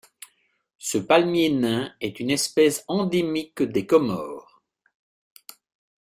[0.79, 4.63] Ce palmier nain est une espèce endémique des Comores.